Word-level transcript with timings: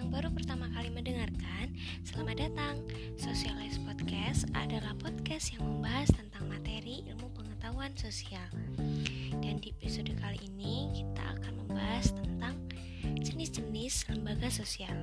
yang 0.00 0.08
baru 0.16 0.32
pertama 0.32 0.64
kali 0.72 0.88
mendengarkan, 0.88 1.76
selamat 2.08 2.48
datang. 2.48 2.80
Socialize 3.20 3.76
Podcast 3.84 4.48
adalah 4.56 4.96
podcast 4.96 5.52
yang 5.52 5.60
membahas 5.60 6.08
tentang 6.16 6.48
materi 6.48 7.04
ilmu 7.04 7.28
pengetahuan 7.36 7.92
sosial. 8.00 8.48
Dan 9.44 9.60
di 9.60 9.76
episode 9.76 10.08
kali 10.16 10.40
ini 10.40 10.88
kita 10.96 11.36
akan 11.36 11.52
membahas 11.52 12.16
tentang 12.16 12.56
jenis-jenis 13.20 14.08
lembaga 14.08 14.48
sosial. 14.48 14.96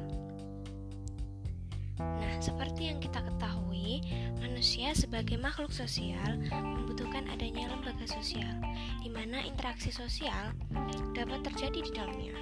Nah, 2.02 2.34
seperti 2.42 2.90
yang 2.90 2.98
kita 2.98 3.22
ketahui, 3.22 4.02
manusia 4.42 4.98
sebagai 4.98 5.38
makhluk 5.38 5.70
sosial 5.70 6.42
membutuhkan 6.50 7.30
adanya 7.30 7.70
lembaga 7.70 8.10
sosial, 8.10 8.58
di 9.06 9.14
mana 9.14 9.46
interaksi 9.46 9.94
sosial 9.94 10.58
dapat 11.14 11.46
terjadi 11.46 11.86
di 11.86 11.92
dalamnya. 11.94 12.34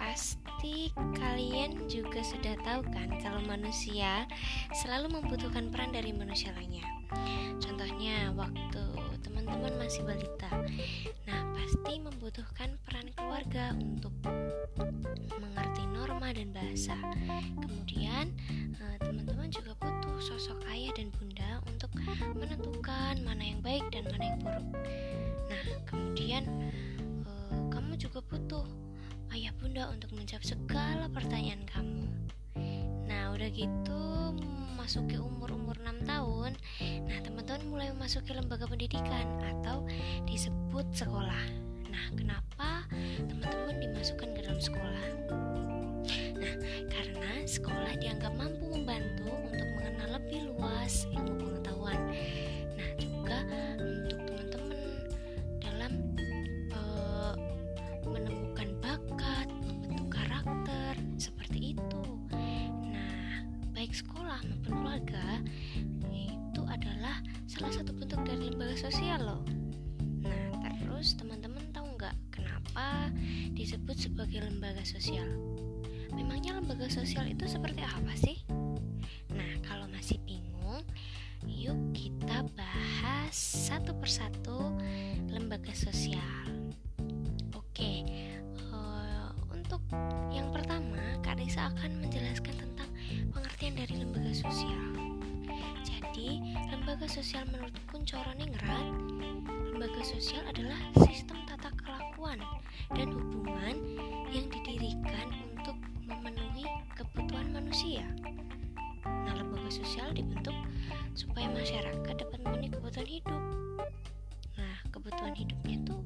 Pasti 0.00 0.45
kalian 1.16 1.84
juga 1.84 2.24
sudah 2.24 2.56
tahu 2.64 2.80
kan 2.88 3.12
kalau 3.20 3.44
manusia 3.44 4.24
selalu 4.72 5.20
membutuhkan 5.20 5.68
peran 5.68 5.92
dari 5.92 6.16
manusia 6.16 6.50
lainnya. 6.56 6.84
Contohnya 7.60 8.32
waktu 8.32 8.82
teman-teman 9.20 9.76
masih 9.76 10.02
balita. 10.02 10.48
Nah, 11.28 11.40
pasti 11.52 12.00
membutuhkan 12.00 12.80
peran 12.88 13.12
keluarga 13.14 13.76
untuk 13.76 14.10
mengerti 15.36 15.84
norma 15.92 16.32
dan 16.32 16.50
bahasa. 16.56 16.96
Kemudian, 17.60 18.32
eh, 18.80 18.96
teman-teman 19.02 19.52
juga 19.52 19.76
butuh 19.76 20.18
sosok 20.24 20.64
ayah 20.72 20.90
dan 20.96 21.12
bunda 21.14 21.60
untuk 21.68 21.92
menentukan 22.32 23.20
mana 23.22 23.44
yang 23.44 23.60
baik 23.60 23.84
dan 23.92 24.08
mana 24.08 24.24
yang 24.24 24.40
buruk. 24.40 24.66
Nah, 25.52 25.64
kemudian 25.84 26.42
eh, 27.22 27.60
kamu 27.70 27.92
juga 28.00 28.24
butuh 28.24 28.85
ayah 29.36 29.52
bunda 29.60 29.84
untuk 29.92 30.16
menjawab 30.16 30.40
segala 30.48 31.12
pertanyaan 31.12 31.60
kamu. 31.68 32.08
Nah, 33.04 33.36
udah 33.36 33.52
gitu 33.52 34.32
memasuki 34.32 35.20
umur-umur 35.20 35.76
6 35.76 36.08
tahun, 36.08 36.56
nah 37.04 37.18
teman-teman 37.20 37.62
mulai 37.68 37.88
memasuki 37.92 38.32
lembaga 38.32 38.64
pendidikan 38.64 39.28
atau 39.44 39.84
disebut 40.24 40.88
sekolah. 40.96 41.44
Nah, 41.92 42.06
kenapa 42.16 42.88
teman-teman 43.28 43.76
dimasukkan 43.76 44.32
ke 44.32 44.40
dalam 44.40 44.56
sekolah? 44.56 45.06
Nah, 46.40 46.54
karena 46.88 47.44
sekolah 47.44 47.92
dianggap 48.00 48.32
mampu 48.40 48.72
membantu 48.72 49.28
untuk 49.52 49.68
mengenal 49.76 50.16
lebih 50.16 50.48
luas 50.56 51.04
ilmu. 51.12 51.55
Baik 63.86 64.02
sekolah 64.02 64.42
maupun 64.42 64.82
keluarga 64.82 65.38
itu 66.10 66.62
adalah 66.66 67.22
salah 67.46 67.70
satu 67.70 67.94
bentuk 67.94 68.18
dari 68.26 68.50
lembaga 68.50 68.74
sosial 68.74 69.22
loh. 69.22 69.46
Nah, 70.26 70.58
terus 70.58 71.14
teman-teman 71.14 71.62
tahu 71.70 71.94
nggak 71.94 72.10
kenapa 72.34 73.14
disebut 73.54 73.94
sebagai 73.94 74.42
lembaga 74.42 74.82
sosial? 74.82 75.30
Memangnya 76.18 76.58
lembaga 76.58 76.90
sosial 76.90 77.30
itu 77.30 77.46
seperti 77.46 77.86
apa 77.86 78.10
sih? 78.18 78.42
Nah, 79.30 79.54
kalau 79.62 79.86
masih 79.94 80.18
bingung, 80.26 80.82
yuk 81.46 81.78
kita 81.94 82.42
bahas 82.58 83.38
satu 83.38 83.94
persatu 84.02 84.74
lembaga 85.30 85.70
sosial. 85.78 86.74
Oke, 87.54 88.02
uh, 88.74 89.30
untuk 89.54 89.78
yang 90.34 90.50
pertama, 90.50 90.98
Kak 91.22 91.38
Risa 91.38 91.70
akan 91.70 92.02
menjelaskan 92.02 92.55
lembaga 97.06 97.22
sosial 97.22 97.46
menurut 97.54 97.76
Kuncoro 97.86 98.32
Ningrat, 98.34 98.90
lembaga 99.70 100.02
sosial 100.02 100.42
adalah 100.42 100.74
sistem 101.06 101.38
tata 101.46 101.70
kelakuan 101.78 102.34
dan 102.98 103.14
hubungan 103.14 103.78
yang 104.34 104.50
didirikan 104.50 105.30
untuk 105.54 105.78
memenuhi 106.02 106.66
kebutuhan 106.98 107.54
manusia. 107.54 108.02
Nah, 109.06 109.38
lembaga 109.38 109.70
sosial 109.70 110.10
dibentuk 110.18 110.58
supaya 111.14 111.46
masyarakat 111.54 112.10
dapat 112.26 112.42
memenuhi 112.42 112.74
kebutuhan 112.74 113.06
hidup. 113.06 113.42
Nah, 114.58 114.76
kebutuhan 114.90 115.38
hidupnya 115.38 115.78
tuh 115.86 116.02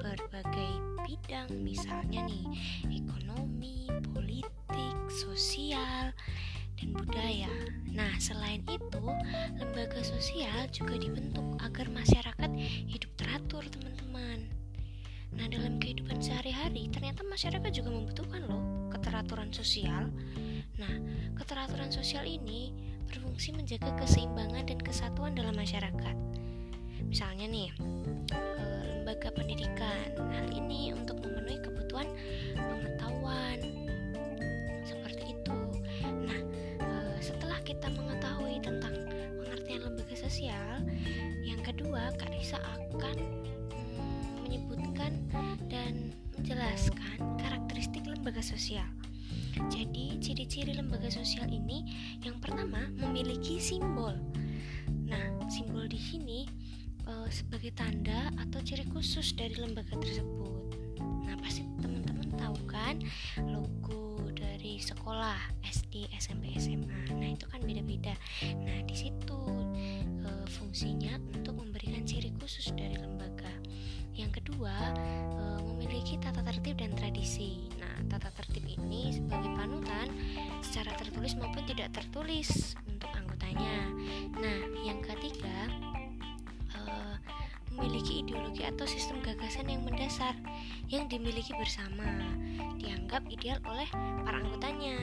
berbagai 0.00 0.72
bidang, 1.04 1.52
misalnya 1.60 2.24
nih 2.24 2.48
ekonomi, 2.88 3.84
politik, 4.16 4.96
sosial, 5.12 6.16
dan 6.80 6.96
budaya. 6.96 7.52
Nah, 7.92 8.16
selain 8.16 8.64
itu, 8.64 9.04
lembaga 9.60 10.00
sosial 10.00 10.64
juga 10.72 10.96
dibentuk 10.96 11.44
agar 11.60 11.92
masyarakat 11.92 12.50
hidup 12.88 13.10
teratur, 13.20 13.66
teman-teman. 13.68 14.48
Nah, 15.36 15.46
dalam 15.46 15.76
kehidupan 15.76 16.18
sehari-hari, 16.18 16.88
ternyata 16.88 17.20
masyarakat 17.28 17.70
juga 17.70 17.90
membutuhkan 17.92 18.42
loh 18.48 18.88
keteraturan 18.90 19.52
sosial. 19.52 20.08
Nah, 20.80 20.94
keteraturan 21.36 21.92
sosial 21.92 22.24
ini 22.24 22.72
berfungsi 23.10 23.52
menjaga 23.52 23.92
keseimbangan 24.00 24.64
dan 24.64 24.80
kesatuan 24.80 25.36
dalam 25.36 25.52
masyarakat. 25.54 26.16
Misalnya 27.04 27.46
nih, 27.50 27.68
eh, 28.32 28.80
lembaga 28.96 29.34
pendidikan. 29.34 30.14
Hal 30.30 30.46
ini 30.54 30.94
untuk 30.94 31.18
memenuhi 31.20 31.58
kebutuhan 31.58 32.06
pengetahuan. 32.54 33.79
Kita 37.70 37.86
mengetahui 37.94 38.58
tentang 38.58 38.90
pengertian 39.38 39.86
lembaga 39.86 40.18
sosial, 40.18 40.82
yang 41.46 41.62
kedua, 41.62 42.10
Kak 42.18 42.34
Risa 42.34 42.58
akan 42.58 43.14
hmm, 43.70 44.42
menyebutkan 44.42 45.14
dan 45.70 46.10
menjelaskan 46.34 47.38
karakteristik 47.38 48.02
lembaga 48.10 48.42
sosial. 48.42 48.90
Jadi, 49.70 50.18
ciri-ciri 50.18 50.74
lembaga 50.74 51.14
sosial 51.14 51.46
ini 51.46 51.86
yang 52.26 52.42
pertama 52.42 52.90
memiliki 52.98 53.62
simbol. 53.62 54.18
Nah, 55.06 55.30
simbol 55.46 55.86
di 55.86 56.02
sini 56.02 56.50
uh, 57.06 57.30
sebagai 57.30 57.70
tanda 57.78 58.34
atau 58.34 58.58
ciri 58.66 58.82
khusus 58.90 59.30
dari 59.38 59.54
lembaga 59.54 59.94
tersebut. 59.94 60.74
Nah, 60.98 61.38
pasti 61.38 61.62
teman-teman 61.78 62.34
tahu 62.34 62.58
kan 62.66 62.98
logo 63.46 64.09
sekolah 64.82 65.36
SD, 65.64 66.08
SMP, 66.16 66.56
SMA. 66.56 67.12
Nah, 67.14 67.28
itu 67.32 67.46
kan 67.46 67.60
beda-beda. 67.62 68.16
Nah, 68.64 68.78
di 68.84 68.96
situ 68.96 69.40
uh, 70.26 70.46
fungsinya 70.60 71.20
untuk 71.36 71.60
memberikan 71.60 72.02
ciri 72.04 72.32
khusus 72.40 72.72
dari 72.74 72.96
lembaga. 72.96 73.52
Yang 74.16 74.42
kedua, 74.42 74.74
uh, 75.38 75.60
memiliki 75.64 76.18
tata 76.18 76.42
tertib 76.42 76.80
dan 76.80 76.92
tradisi. 76.96 77.70
Nah, 77.78 78.04
tata 78.10 78.32
tertib 78.40 78.66
ini 78.66 79.14
sebagai 79.16 79.52
panutan 79.54 80.08
secara 80.60 80.96
tertulis 80.98 81.36
maupun 81.36 81.62
tidak 81.68 81.92
tertulis 81.94 82.74
untuk 82.88 83.08
anggotanya. 83.14 83.88
Nah, 84.36 84.60
yang 84.84 85.00
ketiga, 85.04 85.70
memiliki 87.80 88.20
ideologi 88.20 88.62
atau 88.68 88.84
sistem 88.84 89.24
gagasan 89.24 89.72
yang 89.72 89.80
mendasar 89.88 90.36
yang 90.92 91.08
dimiliki 91.08 91.56
bersama, 91.56 92.04
dianggap 92.78 93.22
ideal 93.32 93.58
oleh 93.66 93.88
para 94.24 94.38
anggotanya. 94.40 94.96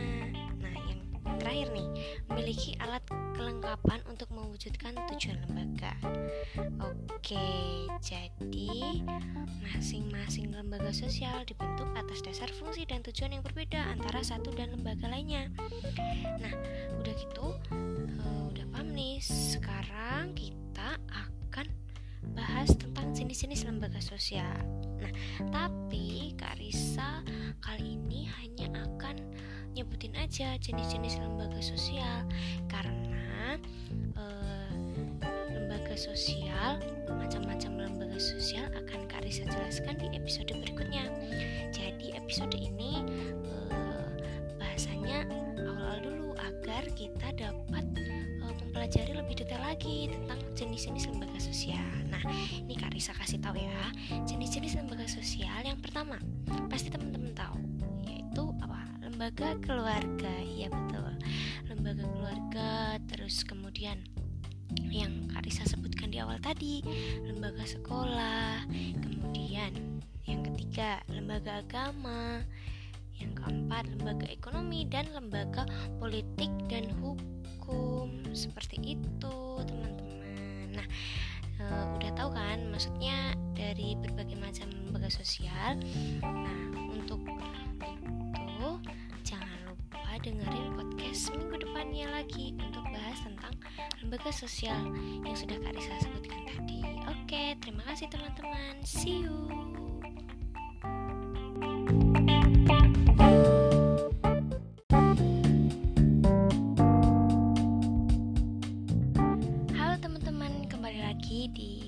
Nah, 0.61 0.75
yang 0.87 1.01
terakhir 1.41 1.67
nih, 1.73 1.87
memiliki 2.31 2.77
alat 2.79 3.03
kelengkapan 3.35 3.99
untuk 4.09 4.29
mewujudkan 4.33 4.95
tujuan 5.13 5.37
lembaga. 5.45 5.93
Oke, 6.81 7.89
jadi 8.01 9.03
masing-masing 9.61 10.53
lembaga 10.53 10.89
sosial 10.93 11.43
dibentuk 11.43 11.89
atas 11.97 12.23
dasar 12.23 12.49
fungsi 12.55 12.87
dan 12.87 13.03
tujuan 13.05 13.37
yang 13.37 13.43
berbeda 13.43 13.77
antara 13.93 14.23
satu 14.23 14.49
dan 14.55 14.73
lembaga 14.73 15.09
lainnya. 15.09 15.51
Nah, 16.39 16.53
udah 17.01 17.13
gitu, 17.17 17.47
uh, 17.73 18.43
udah 18.53 18.65
paham 18.73 18.93
nih. 18.93 19.17
Sekarang 19.21 20.33
kita 20.37 20.97
akan 21.09 21.67
bahas 22.37 22.73
tentang 23.27 23.43
jenis-jenis 23.43 23.67
lembaga 23.67 23.99
sosial. 23.99 24.55
Nah, 25.03 25.11
tapi 25.51 26.31
Kak 26.39 26.63
Risa 26.63 27.19
kali 27.59 27.99
ini 27.99 28.23
hanya 28.23 28.87
akan 28.87 29.19
nyebutin 29.75 30.15
aja 30.15 30.55
jenis-jenis 30.55 31.19
lembaga 31.19 31.59
sosial 31.59 32.23
karena 32.71 33.59
eh, 34.15 34.71
lembaga 35.51 35.91
sosial 35.99 36.79
macam-macam 37.11 37.91
lembaga 37.91 38.15
sosial 38.15 38.63
akan 38.71 39.11
Kak 39.11 39.27
Risa 39.27 39.43
jelaskan 39.43 39.99
di 39.99 40.07
episode 40.15 40.47
berikutnya. 40.47 41.11
Jadi 41.75 42.15
episode 42.15 42.55
ini 42.55 43.03
eh, 43.43 44.07
bahasanya 44.55 45.27
awal-awal 45.27 45.99
dulu 45.99 46.31
agar 46.39 46.87
kita 46.95 47.35
dapat 47.35 47.83
mempelajari 48.59 49.13
lebih 49.13 49.35
detail 49.37 49.61
lagi 49.61 50.09
tentang 50.09 50.39
jenis-jenis 50.57 51.09
lembaga 51.13 51.39
sosial. 51.39 51.85
Nah, 52.09 52.23
ini 52.57 52.73
Kak 52.73 52.93
Risa 52.93 53.13
kasih 53.13 53.37
tahu 53.41 53.57
ya, 53.61 53.91
jenis-jenis 54.25 54.77
lembaga 54.81 55.05
sosial 55.05 55.61
yang 55.63 55.77
pertama 55.77 56.17
pasti 56.71 56.89
teman-teman 56.89 57.33
tahu, 57.37 57.57
yaitu 58.05 58.43
apa? 58.63 58.87
lembaga 59.17 59.55
keluarga 59.65 60.33
ya 60.43 60.69
betul 60.69 61.09
lembaga 61.71 62.05
keluarga 62.05 63.01
terus 63.09 63.41
kemudian 63.47 64.03
yang 64.91 65.31
Karisa 65.31 65.63
sebutkan 65.63 66.11
di 66.11 66.19
awal 66.19 66.37
tadi 66.43 66.83
lembaga 67.25 67.63
sekolah 67.63 68.67
kemudian 69.01 69.73
yang 70.27 70.43
ketiga 70.51 70.99
lembaga 71.09 71.63
agama 71.63 72.43
yang 73.17 73.33
keempat 73.33 73.89
lembaga 73.95 74.27
ekonomi 74.29 74.85
dan 74.85 75.09
lembaga 75.15 75.63
politik 75.97 76.51
dan 76.69 76.91
hukum 76.99 77.36
seperti 78.37 78.97
itu 78.97 79.37
teman-teman. 79.65 80.77
Nah 80.77 80.87
e, 81.57 81.65
udah 81.97 82.11
tahu 82.13 82.29
kan? 82.37 82.61
Maksudnya 82.69 83.33
dari 83.57 83.97
berbagai 83.97 84.37
macam 84.37 84.69
lembaga 84.69 85.09
sosial. 85.09 85.81
Nah 86.21 86.57
untuk 86.93 87.25
itu 87.25 88.69
jangan 89.25 89.59
lupa 89.65 90.05
dengerin 90.21 90.77
podcast 90.77 91.33
minggu 91.33 91.55
depannya 91.61 92.07
lagi 92.13 92.53
untuk 92.61 92.85
bahas 92.93 93.17
tentang 93.25 93.53
lembaga 94.01 94.29
sosial 94.29 94.93
yang 95.25 95.35
sudah 95.35 95.57
Kak 95.57 95.73
Risa 95.73 95.93
sebutkan 96.01 96.41
tadi. 96.45 96.81
Oke 97.09 97.57
terima 97.59 97.81
kasih 97.89 98.07
teman-teman. 98.13 98.81
See 98.85 99.25
you 99.25 99.66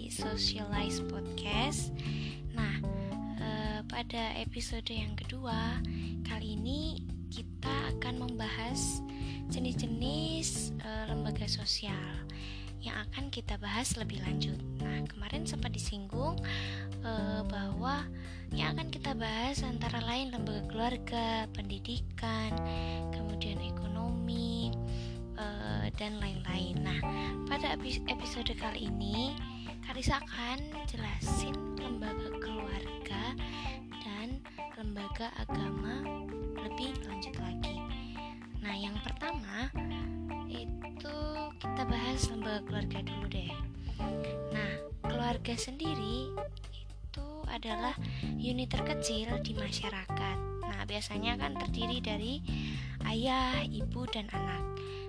Socialize 0.10 1.06
Podcast. 1.06 1.94
Nah, 2.58 2.82
eh, 3.38 3.80
pada 3.86 4.34
episode 4.42 4.90
yang 4.90 5.14
kedua 5.14 5.78
kali 6.26 6.58
ini 6.58 7.06
kita 7.30 7.94
akan 7.94 8.26
membahas 8.26 9.06
jenis-jenis 9.54 10.74
eh, 10.82 11.06
lembaga 11.14 11.46
sosial 11.46 12.26
yang 12.82 12.98
akan 13.06 13.30
kita 13.30 13.62
bahas 13.62 13.94
lebih 14.02 14.18
lanjut. 14.26 14.58
Nah, 14.82 15.06
kemarin 15.06 15.46
sempat 15.46 15.78
disinggung 15.78 16.42
eh, 17.06 17.42
bahwa 17.46 18.02
yang 18.50 18.74
akan 18.74 18.90
kita 18.90 19.14
bahas 19.14 19.62
antara 19.62 20.02
lain 20.02 20.34
lembaga 20.34 20.66
keluarga, 20.74 21.46
pendidikan, 21.54 22.50
kemudian 23.14 23.62
ekonomi, 23.62 24.74
dan 25.98 26.16
lain-lain. 26.24 26.80
Nah, 26.80 27.00
pada 27.52 27.76
episode 28.08 28.56
kali 28.56 28.88
ini 28.88 29.36
Karisa 29.89 30.21
akan 30.21 30.86
jelasin 30.86 31.57
lembaga 31.81 32.30
keluarga 32.38 33.33
dan 34.06 34.38
lembaga 34.77 35.33
agama 35.33 36.06
lebih 36.62 36.94
lanjut 37.09 37.33
lagi. 37.41 37.81
Nah, 38.62 38.77
yang 38.77 38.94
pertama 39.01 39.65
itu 40.45 41.18
kita 41.57 41.83
bahas 41.89 42.21
lembaga 42.30 42.62
keluarga 42.69 43.01
dulu 43.01 43.25
deh. 43.33 43.50
Nah, 44.53 44.71
keluarga 45.09 45.57
sendiri 45.57 46.38
itu 46.69 47.27
adalah 47.50 47.97
unit 48.38 48.69
terkecil 48.69 49.41
di 49.41 49.57
masyarakat. 49.57 50.38
Nah, 50.69 50.86
biasanya 50.86 51.33
kan 51.33 51.57
terdiri 51.57 51.97
dari 51.97 52.45
ayah, 53.09 53.65
ibu, 53.65 54.06
dan 54.06 54.30
anak. 54.38 54.62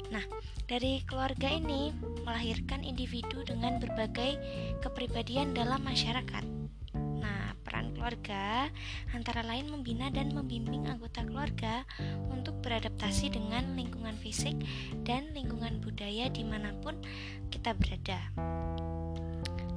Nah, 0.08 0.24
dari 0.70 1.02
keluarga 1.02 1.50
ini 1.50 1.90
melahirkan 2.22 2.86
individu 2.86 3.42
dengan 3.42 3.82
berbagai 3.82 4.38
kepribadian 4.78 5.50
dalam 5.50 5.82
masyarakat. 5.82 6.46
Nah, 6.94 7.58
peran 7.66 7.90
keluarga 7.90 8.70
antara 9.10 9.42
lain 9.42 9.66
membina 9.66 10.14
dan 10.14 10.30
membimbing 10.30 10.86
anggota 10.86 11.26
keluarga 11.26 11.82
untuk 12.30 12.62
beradaptasi 12.62 13.34
dengan 13.34 13.74
lingkungan 13.74 14.14
fisik 14.22 14.54
dan 15.02 15.34
lingkungan 15.34 15.82
budaya 15.82 16.30
di 16.30 16.46
mana 16.46 16.70
pun 16.78 17.02
kita 17.50 17.74
berada. 17.74 18.30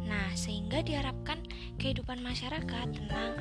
Nah, 0.05 0.29
sehingga 0.37 0.85
diharapkan 0.85 1.41
kehidupan 1.81 2.21
masyarakat 2.21 2.85
tenang, 2.93 3.33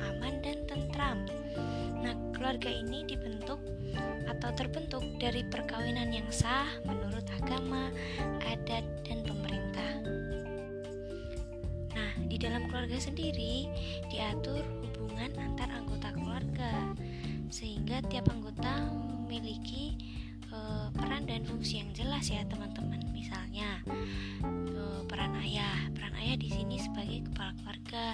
keluarga 2.53 2.85
ini 2.85 3.01
dibentuk 3.09 3.57
atau 4.29 4.53
terbentuk 4.53 5.01
dari 5.17 5.41
perkawinan 5.41 6.13
yang 6.13 6.29
sah 6.29 6.69
menurut 6.85 7.25
agama, 7.41 7.89
adat, 8.45 8.85
dan 9.01 9.25
pemerintah. 9.25 9.97
Nah, 11.97 12.13
di 12.29 12.37
dalam 12.37 12.69
keluarga 12.69 12.93
sendiri 13.01 13.65
diatur 14.05 14.61
hubungan 14.85 15.33
antar 15.33 15.65
anggota 15.73 16.13
keluarga, 16.13 16.93
sehingga 17.49 18.05
tiap 18.05 18.29
anggota 18.29 18.85
memiliki 19.25 19.97
e, 20.53 20.57
peran 20.93 21.25
dan 21.25 21.49
fungsi 21.49 21.81
yang 21.81 21.89
jelas 21.97 22.29
ya, 22.29 22.45
teman-teman. 22.45 23.01
Misalnya, 23.17 23.81
e, 24.45 25.01
peran 25.09 25.33
ayah, 25.41 25.89
peran 25.89 26.13
ayah 26.21 26.37
di 26.37 26.53
sini 26.53 26.77
sebagai 26.77 27.25
kepala 27.33 27.57
keluarga 27.57 28.13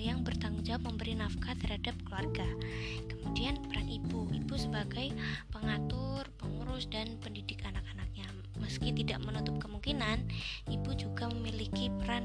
yang 0.00 0.24
bertanggung 0.24 0.64
jawab 0.64 0.88
memberi 0.88 1.12
nafkah 1.12 1.52
terhadap 1.60 1.92
keluarga. 2.08 2.48
Kemudian 3.06 3.60
peran 3.68 3.86
ibu, 3.86 4.24
ibu 4.32 4.54
sebagai 4.56 5.12
pengatur, 5.52 6.24
pengurus 6.40 6.88
dan 6.88 7.20
pendidik 7.20 7.60
anak-anaknya. 7.68 8.24
Meski 8.56 8.90
tidak 8.96 9.20
menutup 9.20 9.60
kemungkinan, 9.60 10.24
ibu 10.72 10.90
juga 10.96 11.28
memiliki 11.28 11.92
peran 12.00 12.24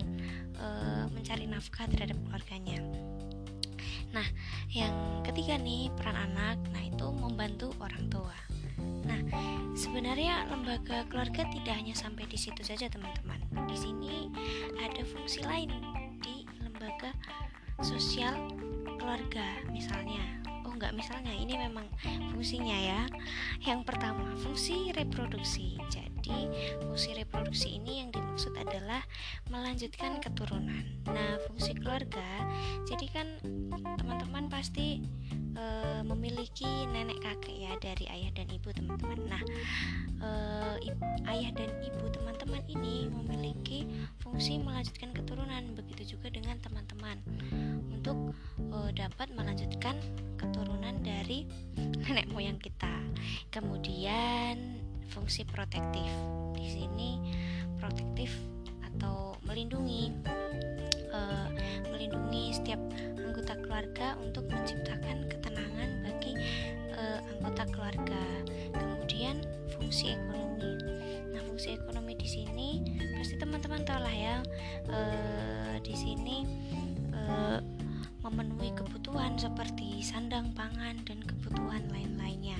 uh, 0.55 1.05
mencari 1.11 1.45
nafkah 1.51 1.85
terhadap 1.91 2.15
keluarganya. 2.25 2.79
Nah, 4.15 4.27
yang 4.71 4.95
ketiga 5.27 5.59
nih 5.59 5.91
peran 5.99 6.15
anak, 6.15 6.55
nah 6.71 6.83
itu 6.83 7.07
membantu 7.19 7.75
orang 7.83 8.07
tua. 8.07 8.35
Nah, 9.03 9.19
sebenarnya 9.75 10.47
lembaga 10.47 11.03
keluarga 11.11 11.43
tidak 11.51 11.75
hanya 11.75 11.95
sampai 11.95 12.23
di 12.31 12.39
situ 12.39 12.63
saja, 12.63 12.87
teman-teman. 12.87 13.43
Di 13.67 13.75
sini 13.75 14.31
ada 14.79 15.03
fungsi 15.03 15.43
lain 15.43 15.71
lembaga 16.85 17.17
sosial 17.81 18.35
keluarga 18.99 19.43
misalnya. 19.71 20.23
Oh 20.65 20.73
enggak 20.73 20.95
misalnya. 20.95 21.33
Ini 21.35 21.67
memang 21.69 21.87
fungsinya 22.31 22.77
ya. 22.77 23.01
Yang 23.63 23.81
pertama 23.87 24.35
fungsi 24.39 24.93
reproduksi. 24.95 25.77
Jadi 25.91 26.49
fungsi 26.81 27.13
reproduksi 27.13 27.77
ini 27.77 28.01
yang 28.01 28.09
dimaksud 28.09 28.53
adalah 28.57 29.03
melanjutkan 29.53 30.17
keturunan. 30.19 30.83
Nah 31.05 31.37
fungsi 31.45 31.77
keluarga 31.77 32.25
jadi 32.89 33.05
kan 33.13 33.27
teman-teman 34.01 34.49
pasti 34.49 35.05
e, 35.53 35.65
memiliki 36.01 36.67
nenek 36.89 37.21
kakek 37.21 37.55
ya 37.55 37.73
dari 37.77 38.05
ayah 38.09 38.31
dan 38.33 38.49
ibu 38.49 38.69
teman-teman. 38.73 39.19
Nah 39.29 39.43
e, 40.17 40.29
ayah 41.29 41.51
dan 41.53 41.69
ibu 41.85 42.05
teman-teman 42.09 42.61
ini 42.65 43.05
memiliki 43.09 43.85
fungsi 44.25 44.57
melanjutkan 44.57 45.13
keturunan 45.13 45.77
begitu 45.77 46.17
juga 46.17 46.33
dengan 46.33 46.57
teman-teman. 46.57 47.21
Untuk 47.93 48.33
e, 48.57 48.77
dapat 48.97 49.29
melanjutkan 49.37 49.93
keturunan 50.41 50.97
dari 51.05 51.45
nenek 52.09 52.25
moyang 52.33 52.57
kita. 52.57 53.05
Kemudian 53.53 54.81
fungsi 55.13 55.45
protektif. 55.45 56.09
Di 56.57 56.65
sini 56.65 57.21
protektif 57.77 58.33
atau 58.81 59.37
melindungi 59.45 60.09
e, 61.13 61.19
melindungi 61.93 62.49
setiap 62.49 62.81
anggota 63.21 63.53
keluarga 63.61 64.17
untuk 64.17 64.49
menciptakan 64.49 65.29
ketenangan 65.29 66.01
bagi 66.01 66.33
e, 66.97 67.01
anggota 67.37 67.69
keluarga. 67.69 68.23
Kemudian 68.73 69.37
fungsi 69.77 70.17
ekonomi 70.17 70.73
fungsi 71.55 71.79
ekonomi 71.79 72.19
di 72.19 72.27
sini 72.27 72.83
pasti 73.15 73.39
teman-teman 73.39 73.87
tahu 73.87 74.03
lah 74.03 74.11
ya 74.11 74.35
e, 74.91 74.99
di 75.79 75.95
sini 75.95 76.43
e, 77.15 77.23
memenuhi 78.19 78.75
kebutuhan 78.75 79.39
seperti 79.39 80.03
sandang 80.03 80.51
pangan 80.51 80.99
dan 81.07 81.23
kebutuhan 81.23 81.87
lain-lainnya. 81.95 82.59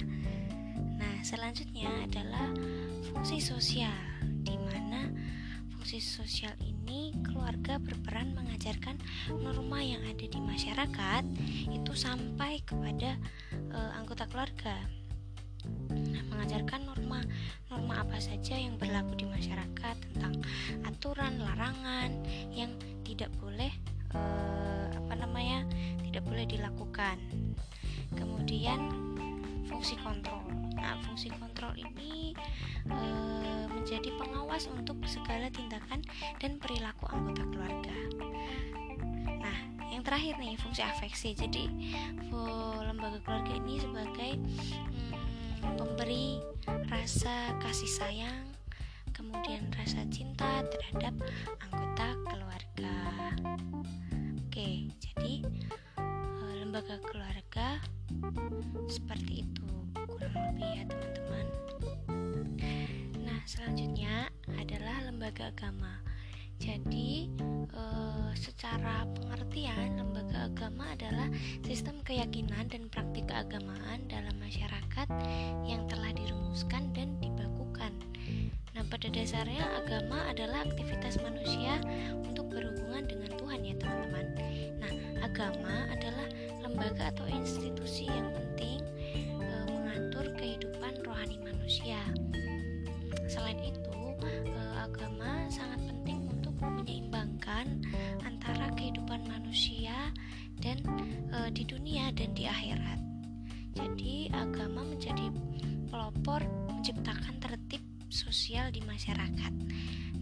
Nah 0.96 1.12
selanjutnya 1.28 1.92
adalah 2.08 2.56
fungsi 3.12 3.44
sosial 3.44 3.92
di 4.48 4.56
mana 4.64 5.12
fungsi 5.76 6.00
sosial 6.00 6.56
ini 6.64 7.12
keluarga 7.20 7.76
berperan 7.76 8.32
mengajarkan 8.32 8.96
norma 9.44 9.84
yang 9.84 10.08
ada 10.08 10.24
di 10.24 10.40
masyarakat 10.40 11.24
itu 11.68 11.92
sampai 11.92 12.64
kepada 12.64 13.20
e, 13.60 13.80
anggota 14.00 14.24
keluarga 14.32 14.88
mengajarkan 16.36 16.84
norma 16.84 17.24
norma 17.72 18.04
apa 18.04 18.20
saja 18.20 18.60
yang 18.60 18.76
berlaku 18.76 19.16
di 19.16 19.26
masyarakat 19.26 19.96
tentang 20.12 20.36
aturan 20.84 21.40
larangan 21.40 22.12
yang 22.52 22.76
tidak 23.08 23.32
boleh 23.40 23.72
e, 24.12 24.22
apa 24.92 25.14
namanya 25.16 25.64
tidak 26.04 26.28
boleh 26.28 26.44
dilakukan. 26.44 27.18
Kemudian 28.20 28.92
fungsi 29.72 29.96
kontrol. 30.04 30.44
Nah 30.76 31.00
fungsi 31.08 31.32
kontrol 31.32 31.72
ini 31.80 32.36
e, 32.92 33.00
menjadi 33.72 34.12
pengawas 34.20 34.68
untuk 34.68 35.00
segala 35.08 35.48
tindakan 35.48 36.04
dan 36.44 36.60
perilaku 36.60 37.08
anggota 37.08 37.44
keluarga. 37.48 37.96
Nah 39.40 39.58
yang 39.88 40.04
terakhir 40.04 40.36
nih 40.38 40.60
fungsi 40.60 40.84
afeksi. 40.84 41.32
Jadi 41.32 41.72
lembaga 42.86 43.20
keluarga 43.24 43.54
ini 43.60 43.76
sebagai 43.82 44.32
memberi 45.74 46.38
rasa 46.90 47.58
kasih 47.62 47.90
sayang, 47.90 48.46
kemudian 49.10 49.66
rasa 49.74 50.06
cinta 50.14 50.62
terhadap 50.70 51.14
anggota 51.66 52.08
keluarga. 52.30 52.98
Oke, 54.46 54.94
jadi 55.02 55.42
eh, 55.98 56.54
lembaga 56.62 57.02
keluarga 57.02 57.82
seperti 58.86 59.48
itu 59.50 59.66
kurang 60.06 60.36
lebih 60.54 60.70
ya 60.70 60.84
teman-teman. 60.86 61.48
Nah, 63.26 63.40
selanjutnya 63.50 64.30
adalah 64.62 65.02
lembaga 65.10 65.50
agama. 65.50 66.00
Jadi, 66.60 67.28
e, 67.72 67.84
secara 68.36 69.04
pengertian, 69.20 70.00
lembaga 70.00 70.48
agama 70.48 70.88
adalah 70.96 71.28
sistem 71.68 72.00
keyakinan 72.08 72.72
dan 72.72 72.88
praktik 72.88 73.28
keagamaan 73.28 74.08
dalam 74.08 74.36
masyarakat 74.40 75.08
yang 75.68 75.84
telah 75.92 76.16
dirumuskan 76.16 76.96
dan 76.96 77.20
dibakukan. 77.20 77.92
Nah, 78.76 78.84
pada 78.88 79.08
dasarnya 79.12 79.64
agama 79.84 80.24
adalah 80.32 80.64
aktivitas 80.64 81.20
manusia 81.20 81.80
untuk 82.24 82.48
berhubungan 82.52 83.08
dengan 83.08 83.32
Tuhan 83.36 83.60
ya, 83.64 83.76
teman-teman. 83.76 84.28
Nah, 84.80 84.92
agama 85.24 85.92
adalah 85.92 86.28
lembaga 86.64 87.12
atau 87.12 87.28
institusi 87.28 88.08
yang 88.08 88.32
penting 88.32 88.80
e, 89.44 89.48
mengatur 89.68 90.32
kehidupan 90.40 91.04
rohani 91.04 91.36
manusia. 91.44 92.00
Selain 93.28 93.60
itu, 93.60 93.96
e, 94.24 94.62
agama 94.80 95.35
antara 98.26 98.74
kehidupan 98.76 99.24
manusia 99.30 100.12
dan 100.60 100.82
e, 101.32 101.54
di 101.56 101.64
dunia 101.64 102.12
dan 102.12 102.36
di 102.36 102.44
akhirat. 102.50 103.00
Jadi 103.76 104.32
agama 104.32 104.84
menjadi 104.84 105.32
pelopor 105.88 106.44
menciptakan 106.68 107.40
tertib 107.40 107.84
sosial 108.12 108.72
di 108.72 108.80
masyarakat. 108.84 109.54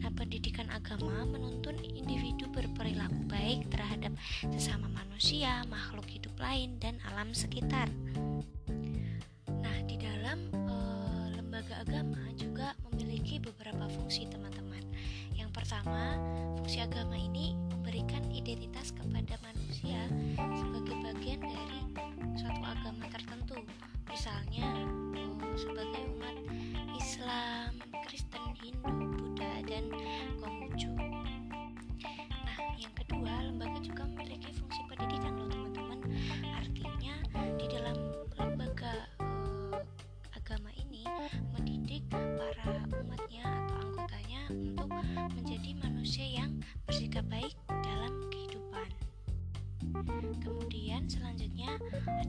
Nah, 0.03 0.11
pendidikan 0.11 0.67
agama 0.73 1.23
menuntun 1.23 1.79
individu 1.79 2.49
berperilaku 2.51 3.23
baik 3.29 3.71
terhadap 3.71 4.11
sesama 4.51 4.91
manusia, 4.91 5.63
makhluk 5.71 6.09
hidup 6.11 6.35
lain, 6.41 6.75
dan 6.81 6.99
alam 7.07 7.31
sekitar. 7.31 7.87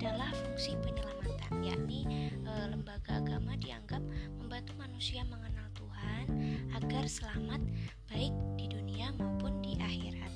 Adalah 0.05 0.29
fungsi 0.37 0.77
penyelamatan, 0.85 1.65
yakni 1.65 2.05
e, 2.45 2.53
lembaga 2.69 3.25
agama 3.25 3.57
dianggap 3.57 4.05
membantu 4.37 4.77
manusia 4.77 5.25
mengenal 5.25 5.65
Tuhan 5.73 6.25
agar 6.77 7.09
selamat 7.09 7.65
baik 8.13 8.37
di 8.61 8.69
dunia 8.69 9.17
maupun 9.17 9.65
di 9.65 9.81
akhirat. 9.81 10.29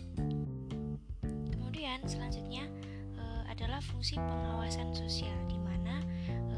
Kemudian 1.53 2.01
selanjutnya 2.09 2.65
e, 3.13 3.25
adalah 3.45 3.85
fungsi 3.85 4.17
pengawasan 4.17 4.89
sosial 4.97 5.37
di 5.53 5.61
mana 5.61 6.01
e, 6.33 6.57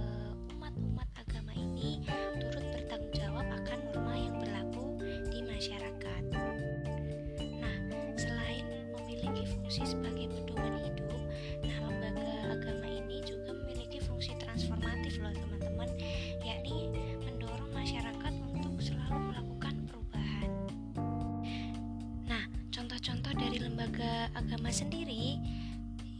umat-umat 0.54 1.10
agama 1.18 1.50
ini 1.50 2.06
turut 2.38 2.62
bertanggung 2.62 3.10
jawab 3.10 3.46
akan 3.50 3.78
norma 3.90 4.14
yang 4.14 4.38
berlaku 4.38 5.02
di 5.34 5.42
masyarakat. 5.42 6.22
Nah, 7.58 7.76
selain 8.14 8.62
memiliki 8.94 9.50
fungsi 9.50 9.82
sebagai 9.82 10.30
pedoman 10.30 10.78
hidup, 10.78 10.99
agama 24.40 24.72
sendiri 24.72 25.36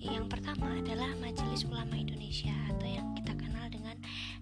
yang 0.01 0.29
pertama 0.33 0.81
adalah 0.81 1.13
Majelis 1.21 1.65
Ulama 1.69 1.93
Indonesia 1.97 2.53
atau 2.73 2.89
yang 2.89 3.13
kita 3.17 3.37
kenal 3.37 3.69
dengan 3.69 3.97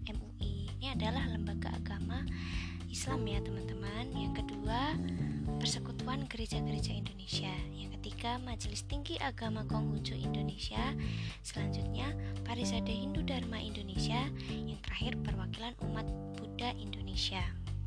MUI. 0.06 0.70
Ini 0.78 0.94
adalah 0.94 1.26
lembaga 1.30 1.74
agama 1.74 2.22
Islam 2.90 3.26
ya 3.26 3.42
teman-teman. 3.42 4.06
Yang 4.14 4.42
kedua, 4.42 4.94
Persekutuan 5.58 6.30
Gereja-Gereja 6.30 6.94
Indonesia. 6.94 7.50
Yang 7.74 7.98
ketiga, 7.98 8.38
Majelis 8.42 8.86
Tinggi 8.86 9.18
Agama 9.18 9.66
Konghucu 9.66 10.14
Indonesia. 10.14 10.94
Selanjutnya, 11.42 12.14
Parisade 12.46 12.94
Hindu 12.94 13.26
Dharma 13.26 13.58
Indonesia. 13.58 14.30
Yang 14.50 14.78
terakhir, 14.86 15.12
Perwakilan 15.26 15.74
Umat 15.82 16.06
Buddha 16.38 16.70
Indonesia. 16.78 17.42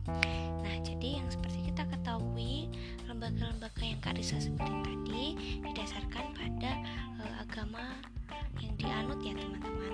Nah, 0.10 0.78
jadi 0.82 1.22
yang 1.22 1.28
seperti 1.30 1.70
kita 1.70 1.86
ketahui, 1.86 2.66
lembaga-lembaga 3.06 3.84
yang 3.86 4.02
Kak 4.02 4.18
Risa 4.18 4.42
sebutin 4.42 4.82
tadi 4.82 5.26
didasarkan 5.62 6.34
pada 6.34 6.72
e, 7.22 7.24
agama 7.38 8.02
yang 8.58 8.74
dianut 8.82 9.22
ya 9.22 9.38
teman-teman. 9.38 9.94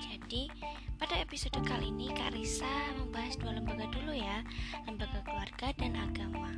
Jadi, 0.00 0.48
pada 0.96 1.14
episode 1.20 1.60
kali 1.60 1.92
ini 1.92 2.08
Kak 2.16 2.32
Risa 2.32 2.96
membahas 2.96 3.36
dua 3.36 3.52
lembaga 3.60 3.84
dulu 3.92 4.16
ya, 4.16 4.40
lembaga 4.88 5.20
keluarga 5.28 5.68
dan 5.76 5.92
agama. 6.00 6.52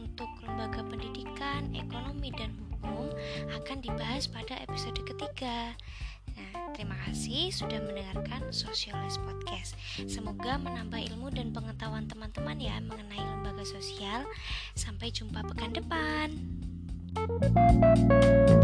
Untuk 0.00 0.30
lembaga 0.40 0.80
pendidikan, 0.80 1.68
ekonomi 1.76 2.32
dan 2.32 2.56
hukum 2.56 3.12
akan 3.52 3.76
dibahas 3.84 4.24
pada 4.24 4.56
episode 4.64 4.96
ketiga. 5.04 5.76
Terima 6.78 6.94
kasih 7.10 7.50
sudah 7.50 7.82
mendengarkan 7.82 8.54
Sosialis 8.54 9.18
Podcast. 9.18 9.74
Semoga 10.06 10.62
menambah 10.62 11.10
ilmu 11.10 11.26
dan 11.34 11.50
pengetahuan 11.50 12.06
teman-teman 12.06 12.54
ya 12.54 12.78
mengenai 12.78 13.18
lembaga 13.18 13.66
sosial. 13.66 14.22
Sampai 14.78 15.10
jumpa 15.10 15.42
pekan 15.42 15.74
depan. 15.74 16.38
thank 17.18 18.50
you 18.50 18.57